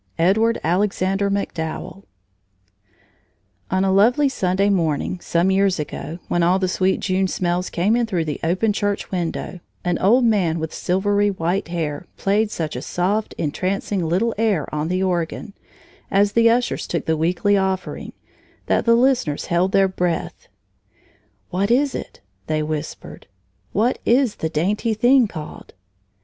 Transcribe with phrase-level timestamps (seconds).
[0.17, 2.07] EDWARD ALEXANDER MACDOWELL
[3.69, 7.95] On a lovely Sunday morning, some years ago, when all the sweet June smells came
[7.95, 12.75] in through the open church window, an old man with silvery white hair played such
[12.75, 15.53] a soft, entrancing little air on the organ,
[16.09, 18.11] as the ushers took the weekly offering,
[18.65, 20.47] that the listeners held their breath.
[21.51, 23.27] "What is it?" they whispered.
[23.71, 25.75] "What is the dainty thing called?"